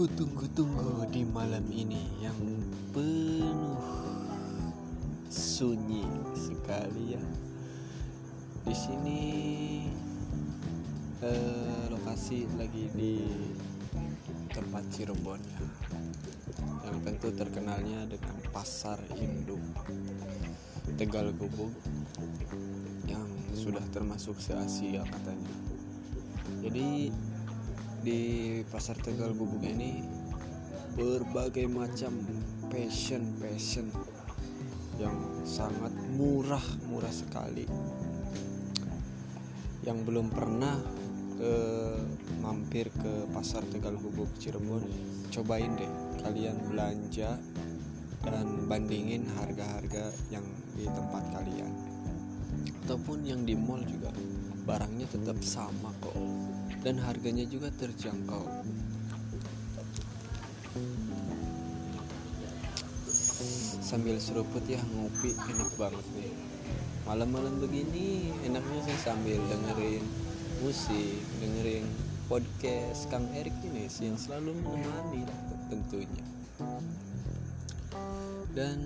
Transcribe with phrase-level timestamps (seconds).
[0.00, 2.40] ku tunggu-tunggu di malam ini yang
[2.88, 3.84] penuh
[5.28, 7.24] sunyi sekali ya.
[8.64, 9.20] Di sini
[11.20, 13.28] eh, lokasi lagi di
[14.48, 15.60] tempat Cirebon ya.
[16.88, 19.60] Yang tentu terkenalnya dengan pasar induk
[20.96, 21.76] Tegal Gubuk
[23.04, 25.52] yang sudah termasuk se Asia katanya.
[26.64, 27.12] Jadi
[28.00, 30.00] di pasar Tegal Gubuk ini
[30.96, 32.16] berbagai macam
[32.72, 33.92] passion passion
[34.96, 37.68] yang sangat murah murah sekali.
[39.84, 40.76] Yang belum pernah
[41.40, 42.00] eh,
[42.40, 44.84] mampir ke pasar Tegal Gubuk Cirebon
[45.28, 45.92] cobain deh.
[46.24, 47.36] Kalian belanja
[48.24, 50.44] dan bandingin harga-harga yang
[50.76, 51.89] di tempat kalian
[52.84, 54.10] ataupun yang di mall juga
[54.66, 56.16] barangnya tetap sama kok.
[56.80, 58.64] Dan harganya juga terjangkau.
[63.84, 66.32] Sambil seruput ya ngopi enak banget nih.
[67.04, 70.04] Malam-malam begini enaknya sih sambil dengerin
[70.62, 71.84] musik dengerin
[72.30, 73.10] podcast.
[73.10, 75.26] Kang Erik ini yang selalu menemani
[75.66, 76.24] tentunya.
[78.54, 78.78] Dan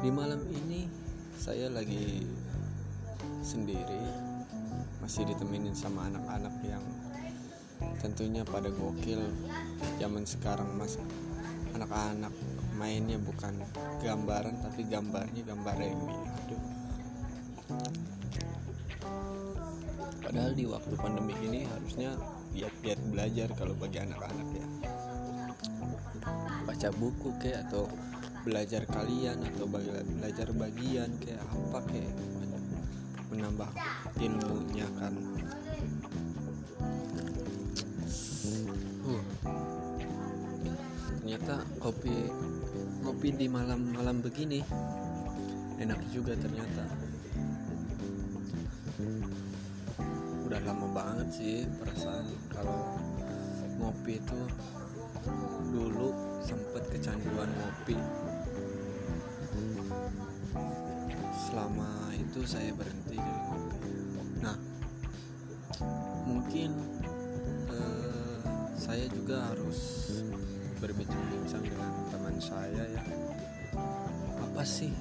[0.00, 0.86] di malam ini
[1.34, 2.22] saya lagi
[3.40, 4.04] sendiri
[5.00, 6.84] masih ditemenin sama anak-anak yang
[8.00, 9.20] tentunya pada gokil.
[9.96, 11.00] Zaman sekarang mas
[11.72, 12.32] anak-anak
[12.76, 13.56] mainnya bukan
[14.04, 16.16] gambaran tapi gambarnya gambar remi.
[16.16, 16.62] Aduh.
[20.20, 22.14] Padahal di waktu pandemi ini harusnya
[22.54, 24.66] giat-giat belajar kalau bagi anak-anak ya.
[26.68, 27.90] Baca buku kayak atau
[28.40, 32.12] belajar kalian atau belajar bagian kayak apa kayak
[33.30, 33.70] menambah
[34.18, 35.14] ilmunya kan.
[39.06, 39.24] Uh.
[41.20, 42.30] ternyata kopi
[43.06, 44.60] kopi di malam-malam begini
[45.78, 46.84] enak juga ternyata.
[50.44, 52.98] Udah lama banget sih perasaan kalau
[53.78, 54.40] ngopi itu.
[55.70, 56.10] Dulu
[56.42, 57.94] sempet kecanduan ngopi
[61.50, 63.94] selama itu saya berhenti dari ngopi
[64.38, 64.54] nah
[66.30, 66.70] mungkin
[67.74, 68.38] eh,
[68.78, 69.78] saya juga harus
[70.80, 73.02] berbincang-bincang dengan teman saya ya.
[74.40, 74.94] Apa sih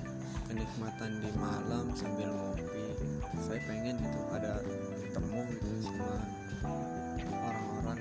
[0.49, 2.99] kenikmatan di malam sambil ngopi?
[3.39, 4.59] Saya pengen itu ada
[5.07, 6.11] ketemu gitu sama
[7.31, 7.99] orang-orang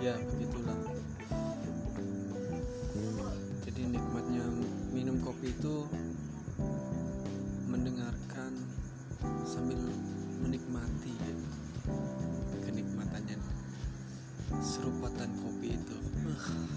[0.00, 0.95] ya begitulah
[5.46, 5.86] itu
[7.70, 8.50] mendengarkan
[9.46, 9.78] sambil
[10.42, 11.36] menikmati ya.
[12.66, 13.38] kenikmatannya
[14.58, 15.96] serupatan kopi itu
[16.26, 16.70] uh,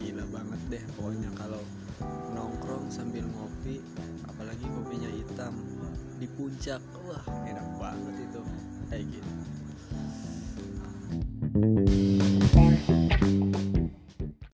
[0.00, 1.60] gila banget deh pokoknya kalau
[2.32, 3.84] nongkrong sambil ngopi
[4.24, 5.52] apalagi kopinya hitam
[6.16, 8.17] di puncak wah enak banget